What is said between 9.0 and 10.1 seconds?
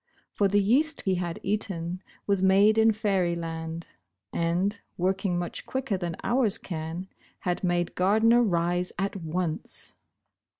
once.